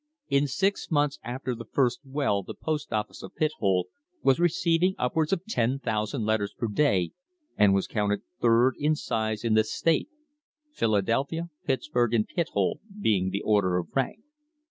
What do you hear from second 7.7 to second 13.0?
was counted third in size in the state— Philadelphia, Pittsburg, and Pithole